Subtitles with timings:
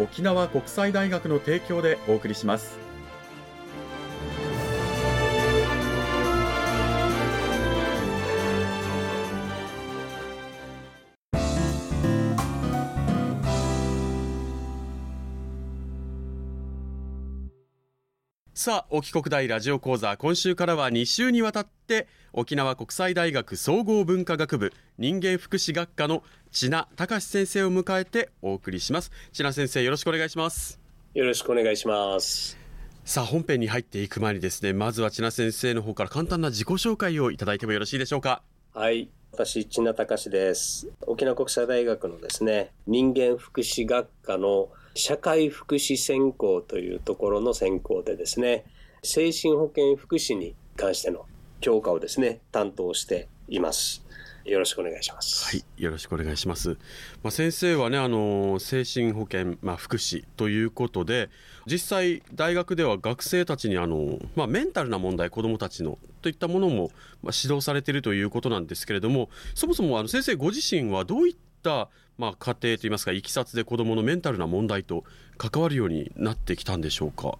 [0.00, 2.89] 沖縄国際大学の提供でお送りします。
[18.60, 26.22] さあ沖国大ラジオ講座今週からは2週にわたって沖縄国際大学総合文化学部人間福祉学科の
[26.52, 29.12] 千奈隆先生を迎えてお送りします。
[29.32, 30.78] 千奈先生よろしくお願いします。
[31.14, 32.58] よろしくお願いします。
[33.06, 38.42] さあ本編に入っていく前にですねまずは千奈先生の方から簡単な自己紹介をいただいてもよろしいでしょうか。
[38.74, 40.86] はい私千奈隆です。
[41.06, 48.64] 沖縄国際大学のですね人間福祉学科の社会福祉専攻というところの専攻でですね
[49.02, 51.26] 精神保健福祉に関しての
[51.60, 54.04] 教科をですね担当しています。
[54.44, 55.44] よろしくお願いします。
[55.44, 56.70] はいよろしくお願いします。
[57.22, 61.28] まあ、先生はねあの精神保健まあ福祉ということで
[61.66, 66.90] 実際大学では学生たちにあのまあメンタルな問題子どもたちのといったものも
[67.22, 71.49] まあ指導されているということなんですけれどもそもそもあの先生ご自身はどういった
[72.18, 75.04] まあ、家庭といいますかいきさつで子どものメンタルな問題と
[75.38, 77.38] 関わるようになってきたんでしょうか？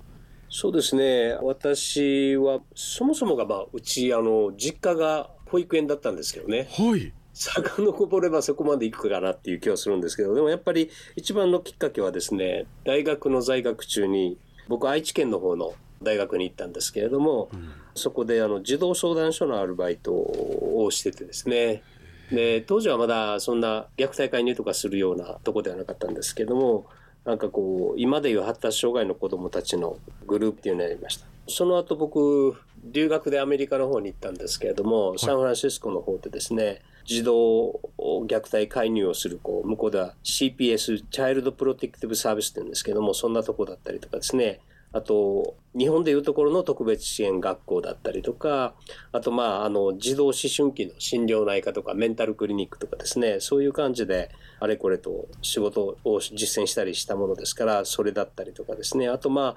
[0.48, 1.38] そうですね。
[1.42, 6.68] 私はそもそもが、まあ、うちあの実家が保育園だったんですけどね。
[6.70, 7.12] はい。
[7.32, 14.36] 遡ればそこまで行くかなっていう気はするんですけどでもやっぱり一番のきっかけはですね大学の在学中に
[14.68, 21.82] 僕愛知県の方の大学に行ったんですけれども、うん、そこであの児童相談所のアルバイトをしててですね
[22.30, 26.86] で当時はまだそんな虐待介入とかするようなとこではなかったんですけども
[27.24, 31.26] なんかこう今でいう発達障害の子どもたちのグループっていうのをやりました。
[31.48, 32.54] その後僕
[32.84, 44.60] 留学でアメリカの方に行ったんですけれども、サンフランシスコの方でですね児童虐待介入をするこう向こうでは CPS チャイルドプロテクティブサービスって言うんですけどもそんなとこだったりとかですね
[44.92, 48.74] あと、日本でいうところの特別支援学校だったりとか、
[49.12, 59.56] あと、まあ、あの、児童思春期の診療内科とかメンタルクリニックとかですね、そういう感じで、あれこれと仕事を実践したりしたものですから、それだったりとかですね、あと、ま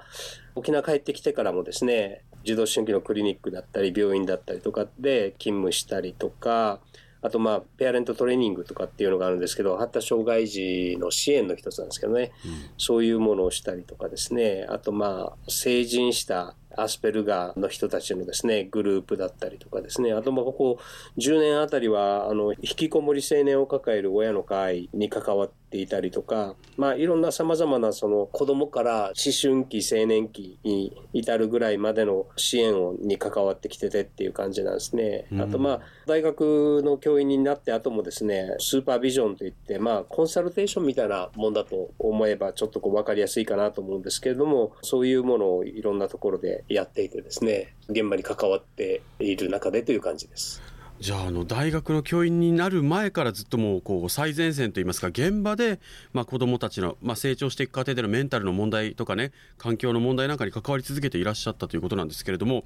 [0.54, 6.80] 沖縄帰ってきてからもですね、児童思春期のクリニックだったり、病院だったりとかで勤務したりとか、
[7.24, 14.66] あとまあペアレントトレーニングとかっていうのがあるんですけど発達障害児の支援の一つなんですけどね、うん、そういうものをしたりとかですね。
[14.68, 20.78] あとまあ成人したアスペルガーの人たちのですね、グループだったりとかですね、あともここ
[21.18, 35.26] 10年あたりは、あの、引きこもり青年を抱える親の会に関わっていたりとか、まあ、いろんな様々なその子供から思春期、青年期に至るぐらいまでの支援をに関わってきててっていう感じなんですね。
[35.40, 50.62] あとまあ、大学の教員になって後もですね、スーパービジョンといって、まあ、コンサルテーションみたいなもんだと思えばちょっとこう分かりやすいかなと思うんですけれども、そういうものをいろんなところでやっていてですね現場に関わっている中でという感じです。
[51.00, 55.80] じゃああの大学の教員になる前からずっともうこう最前線といいますか現場で
[56.12, 62.64] まあ子どもたちのまあ成長していく過程でのメンタルの問題とかね環境の問題なんかに関わり続けていらっしゃったということなんですけれども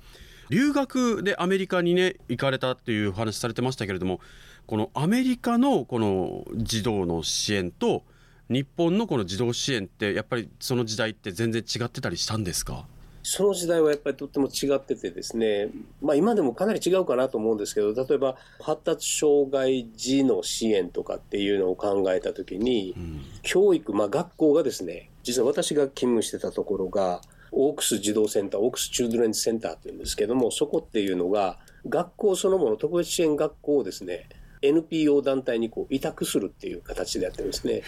[0.51, 4.21] 留学でアメリカにね行かれたっていうお話されてましたけれども
[4.67, 8.05] このアメリカのこの児童の支援と
[8.51, 12.87] 日本のこの児童支援ってやっぱりその時代って全然違ってたりしたんですか？
[13.31, 15.69] その時代はやっぱりとっても違っててですね、
[16.01, 27.21] まあ今でもかなり違うかなと思うんですけど、例えば発達障害児の支援とかっていうのを考えたときに、うん、教育、まあ学校がですね、実は私が勤務してたところが、
[27.53, 34.27] オークス児童センター、オークスチュードレンズセンターっていうんですけども、そこっていうのが、学校そのもの、特別支援学校をですね、
[34.63, 37.83] NPO 団体にこう委託するっていう形でやってるんですね。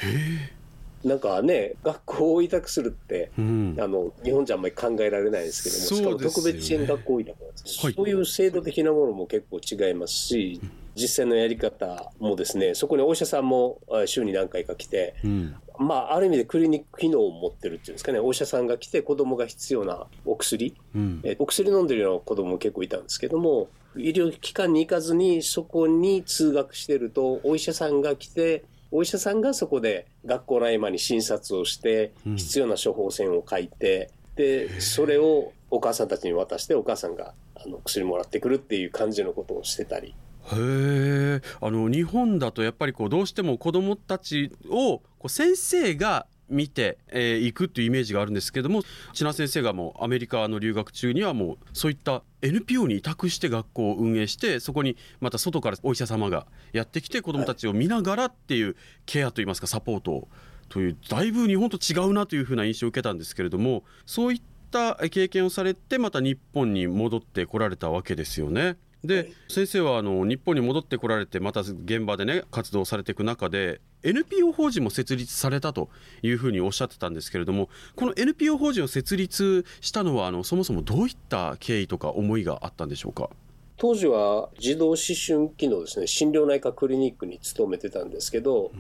[1.05, 3.77] なんかね、学校を委託するって、うん。
[3.79, 7.95] あの日本じゃあんまり考えられないですけども、しかも特別支援学校委託なんです、はい。
[7.95, 10.61] そういう制度的なものも結構違いますし、
[10.95, 15.55] 実践のやり方もですね、そこにお医者さんもあ週に何回か来て、うん。
[15.79, 21.21] まあ、ある意味でクリニック機能を持ってるっていうんですかね、お医者さんが来て、子供が必要なお薬、うん。
[21.25, 40.09] えお薬飲んでるような子供も結構いたんですけども、医療機関に行かずに、そこに通学してると、お医者さんが来て、お医者さんがそこで学校の合間に診察をしてうん、必要な処方箋を書いて、で、それをお母さんたちに渡して、お母さんがあの薬もらってくるっていう感じのことをしてたり。
[40.09, 40.15] へ
[40.53, 41.41] え。
[41.61, 48.83] あの日本だとやっぱりこうどうしても子どもたちをこう先生が見てい、えー、くっていうイメージがあるんですけども
[49.13, 58.77] 千奈先生がもうアメリカの留学中にはもうそういった NPO に委託して学校を運営してそこにまた外からお医者様がやってきて子どもたちを見ながらっていう
[59.07, 60.29] ケアといいますかサポート
[60.69, 68.77] というだいぶ日本と違うなというふうな印象を受けたんですけれどもそういった経験をされてまた日本に戻ってこられたわけですよね。
[69.05, 75.89] で先生はあの日本に戻ってこられてまた現場でね活動されていく中で NPO 法人も設立されたと
[76.23, 83.31] いうふうにおっしゃってたんですけれどもこの NPO 法人を設立したのはあのそもそもどういった経緯とか思いがあったんでしょうか？
[83.77, 88.73] 当時は児童思春期のですね、心療内科クリニックに勤めてたんですけど、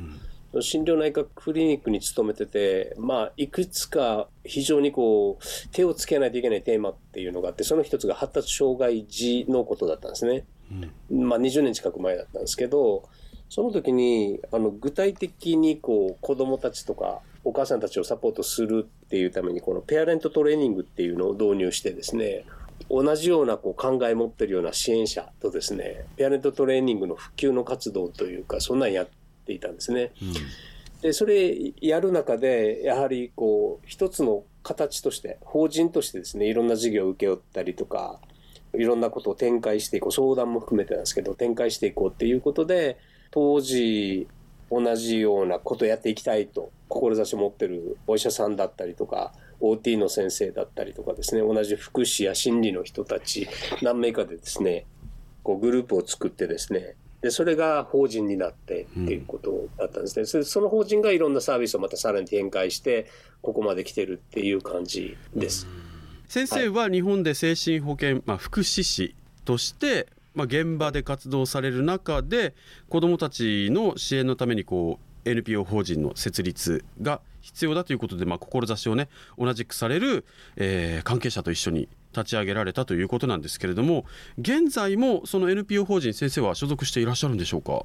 [0.60, 10.44] 心療内科クリニックに勤めてて、まあ、いくつか非常にこう、手をつけないといけないテーマっていうのがあって、その一つが発達障害児のことだったんですね。
[11.10, 13.08] まあ、20年近く前だったんですけど、
[13.50, 22.46] その時に、あの、具体的にこう、子供たちとか、お母さんたちをサポートするっていうために、このペアレントトレーニングっていうのを導入してですね、
[22.88, 29.08] 同じようなこう考え持ってるような支援者とですね、ペアレントトレーニングの普及の活動というか、そんなんやっ
[29.46, 30.12] ていたんですね。
[31.02, 38.20] で、それやる中で、やはりこう、一つの形として、法人としてですね、いろんな事業を請け負ったりとか、
[38.74, 42.98] いろんなことを展開していこう、相談も含めてなんですけど、展開していこうっていうことで、
[43.30, 44.28] 当時、
[44.70, 53.48] 同じようなことやっていきたいと、志を持ってるお医者さんだったりとか、OT の先生だったりとかですね、同じ福祉や心理の人たち、
[53.82, 54.86] 何名かでですね、
[55.42, 60.24] こうグループを作ってですね、で、それが法人になってっていうことだったんですね。
[60.24, 63.06] それその法人がいろんなサービスをまたさらに展開して、
[63.42, 65.66] ここまで来てるっていう感じです。
[66.28, 72.54] 先生は日本で精神保健、まあ、福祉士として、まあ、現場で活動される中で
[72.88, 80.24] 子どもたちの支援のためにこう NPO 法人の設立が必要だということで、まあ、志をね同じくされる、
[80.56, 84.04] えー関係者と一緒に立ち上げられたということなんですけれども
[84.38, 87.84] 現在もその NPO 法人先生は所属していらっしゃるんでしょうか？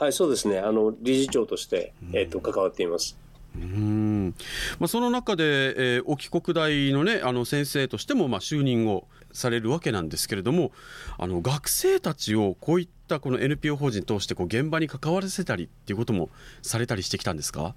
[0.00, 0.58] はい、そうですね。
[0.58, 3.18] あの、理事長として、えっ、と、関わっています。
[3.54, 4.34] うん
[4.78, 10.72] まあ、その中で、えー、沖国大の,、ね、あの先生としてもまあ就任をされるわけなんですけれども
[11.18, 16.30] あの学生たちをこういったこの NPO 法人通してこう現場に関わらせたりっていうことも
[16.62, 17.74] されたりしてきたんですか？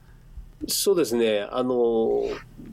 [0.70, 1.42] そうですね。
[1.52, 2.24] あの、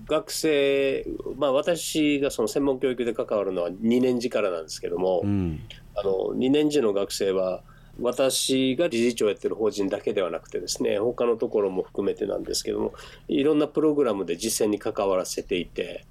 [0.06, 1.04] 学生、
[1.36, 5.60] まあ私がその専門教育で関わるのは2年次からなんですけども、うん
[5.96, 7.62] あの、2年次の学生は、
[8.00, 12.94] 私が理事長をやってる法人だけではなくてですね、他のところも含めてなんですけども、
[13.26, 16.04] いろんなプログラムで実践に関わらせていて、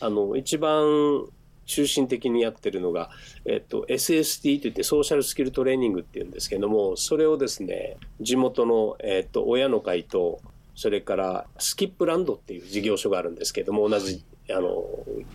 [0.00, 1.26] あの、一番
[1.70, 3.10] 中心的にやってるのが、
[3.44, 10.40] えっと、SST といってソーシャルスキルトレーニングっていうんですけども、それをですね、地元の、えっと、親の会と、
[10.74, 14.84] それからスキップランドっていう事業所があるんですけども、同じ、あの、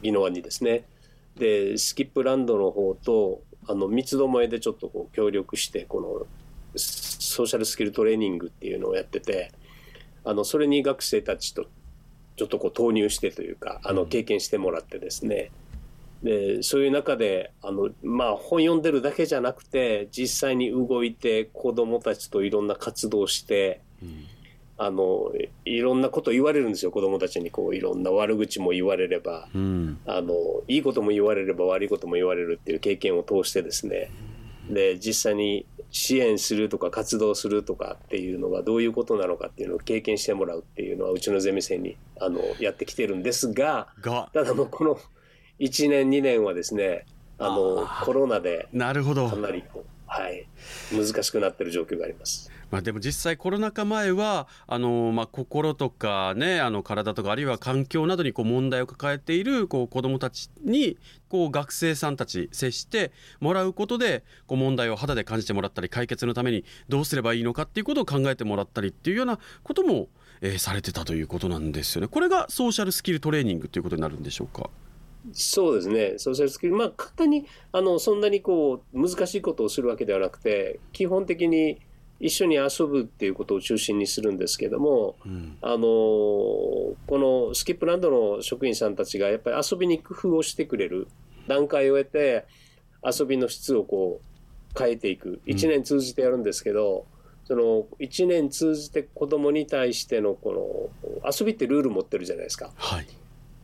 [0.03, 0.83] 宜野湾にですね。
[1.37, 6.27] で、スキップランドの方と、あの、三つどもえでちょっとこう協力して、この、
[6.77, 9.53] ソーシャルスキルトレーニングっていうのをやってて、
[10.25, 11.67] あの、それに学生たちと
[12.35, 15.51] ちょっとこう投入してというか、あの、経験してもらってですね、
[16.23, 23.81] で、そういう中で、あの、まあ、本読んでるだけじゃなくて、実際に動いて子供たちといろんな活動して、
[24.77, 25.31] あの、
[25.63, 27.49] いろんなこと言われるんですよ、子供たちに。
[27.49, 29.99] こう、いろんな悪口も言われれば、うん。
[30.05, 30.33] あの、
[30.67, 34.11] いいことも言われれば悪いことも言われるっていう経験を通してですね、
[34.69, 44.29] で、実際に支援するとか活動するとかっていうのがどういうことなのかっていうのを経験してもらうっていうのはうちのゼミ生にあのやってきてるんですが、が。
[44.33, 44.99] ただもうこの
[45.59, 47.05] 1年2年はですね、
[47.37, 49.63] あのコロナでなるほどかなり
[50.07, 50.47] はい、
[50.93, 52.51] 難しくなってる状況があります。
[52.71, 60.97] まあ、でも実際コロナ禍前はあの、まあ、心とか、ね、あの体とかあるいは環境などにこう問題を抱えているこう子どもたちに
[61.29, 70.07] こう学生さんたち接してもらうことでこう問題を肌で感じてもらったり解決のためにどうすればいいのかっていうことを考えてもらったりっていうようなことも、
[70.41, 72.07] えー、されてたということなんですよね。
[72.07, 74.69] これがソーシャルスキルトレーニングということになるんでしょうか？
[75.33, 81.79] そうですね、ソーシャルスキル、まあ、簡単にあのそんなにこう難しいことをするわけではなくて、基本的に
[82.19, 91.07] 一緒に遊ぶっていうことを中心にするんですけども、うん、あのこのスキップランドの職員さんたちがやっぱり遊びに工夫をしてくれる
[91.47, 92.45] 段階を得て
[93.03, 95.41] 遊びの質をこう変えていく。
[95.45, 97.05] 1年通じてやるんですけど、
[97.41, 102.71] うん、その1年通じて子どもに対してのこの遊びってルール持ってるじゃないですか。
[102.77, 103.07] はい、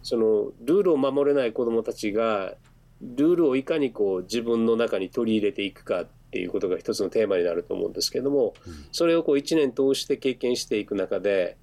[0.04, 2.56] そのルールを守れない子どもたちが
[3.02, 8.54] ルールをいかにこう自分の中に取り入れていくかっていうことが一つのテーマになると思うんですけども、
[8.92, 11.58] それをこう1年通して経験していく中で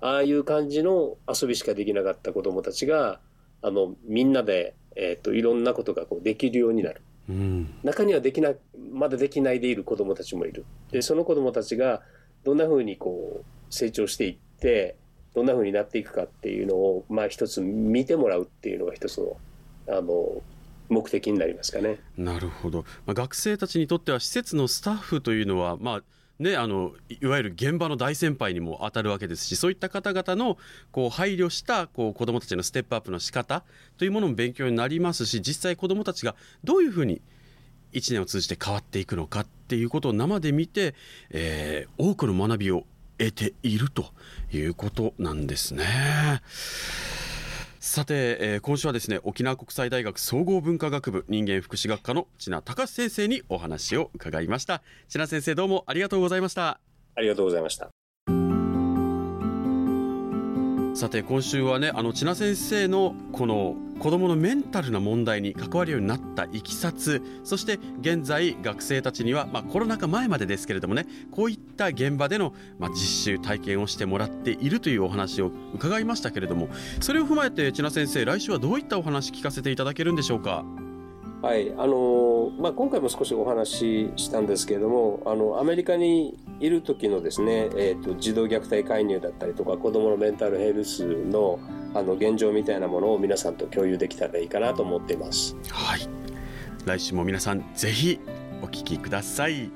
[0.00, 3.20] ああいう感じの遊びしかできなかった子どもたちが
[3.62, 8.52] あのみんなで、えーと、いろんなことがこうできるようになる、うん、中にはできな
[8.92, 10.64] まだできないでいる子どもたちもいる。
[10.90, 12.02] でその子どもたちが
[12.44, 14.96] どんなふうにこう成長していって
[15.36, 19.36] どんなふうになっていくかっていうのを、まあ、一つ見てもらうっていうのが一つの
[19.86, 20.42] あの
[20.88, 21.98] 目的になりますかね。
[22.16, 26.02] なるほど、まあ、学生たちにとっては施設のスタッフというのは、まあ
[26.38, 30.56] ね、あのいわゆる現場の大先輩にも当たるわけですしそういった方々の
[30.90, 33.62] こう配慮したこう子どもたちのステップアップの仕方
[33.98, 37.20] というものも勉強になりますし実際子どもたちがどういうふうに
[37.92, 40.94] 1年を通じて変わっていくのかっていうことを生で見て、
[41.30, 42.84] えー、多くの学びを
[43.18, 44.06] 得ていると
[44.52, 46.42] いうことなんですね。
[47.80, 54.82] さて、えー、今週はですね沖縄国際大学総合文化学部人間福祉学科の千奈隆先生にお話を伺いました。
[55.08, 56.80] 千奈先生どうもありがとうございました。
[57.14, 57.95] ありがとうございました。
[60.96, 76.70] さて今週はねあの千奈先生のこの子どものメンタルな問題に関わるようになったいきさつそして現在学生たちには、まあ、コロナ禍前までですけれどもねこういった現場での、まあ、実習体験をしてもらっているというお話を伺いましたけれども
[77.02, 80.64] それを踏まえて千奈先生来週はどういったお話聞かせていただけるんでしょうか？
[81.42, 91.60] はいあのまあ、今回も少しお話ししたんですけれどもあのアメリカにいる時のですね、えーと、児童虐待介入だったりとか子どものメンタルヘルスの
[91.94, 95.56] あの現状みたいなものを皆さんと共有できたらいいかなと思っています。
[95.70, 96.00] はい。
[96.84, 98.20] 来週も皆さんぜひ
[98.62, 99.70] お聞きください。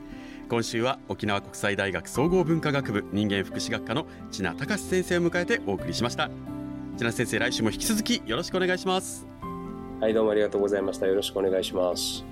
[0.51, 6.29] 今週は沖縄国際大学総合文化学部人間福祉学科の千奈隆先生を迎えてお送りしました。
[6.29, 9.27] 千奈先生来週も引き続きよろしくお願いします。
[10.01, 11.07] はいどうもありがとうございました。
[11.07, 12.25] よろしくお願いします。